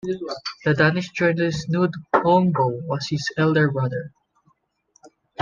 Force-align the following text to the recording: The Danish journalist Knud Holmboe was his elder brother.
The 0.65 0.73
Danish 0.73 1.11
journalist 1.11 1.69
Knud 1.69 1.91
Holmboe 2.11 2.81
was 2.87 3.07
his 3.11 3.31
elder 3.37 3.69
brother. 3.69 4.11